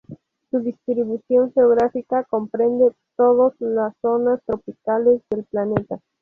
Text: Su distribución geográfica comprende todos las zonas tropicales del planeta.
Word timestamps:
Su 0.49 0.59
distribución 0.61 1.53
geográfica 1.53 2.23
comprende 2.23 2.91
todos 3.15 3.53
las 3.59 3.93
zonas 4.01 4.41
tropicales 4.47 5.21
del 5.29 5.43
planeta. 5.43 5.99